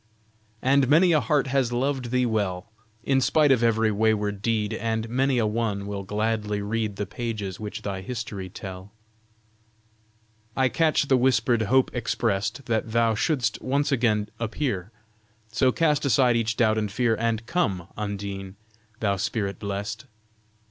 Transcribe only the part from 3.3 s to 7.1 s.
of every wayward deed, And many a one will gladly read, The